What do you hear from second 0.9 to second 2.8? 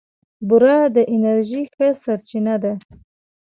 د انرژۍ ښه سرچینه ده.